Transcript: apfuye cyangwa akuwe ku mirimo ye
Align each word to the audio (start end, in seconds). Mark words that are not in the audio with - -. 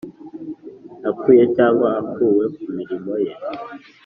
apfuye 1.09 1.43
cyangwa 1.55 1.87
akuwe 2.01 2.45
ku 2.59 2.67
mirimo 2.77 3.13
ye 3.23 3.33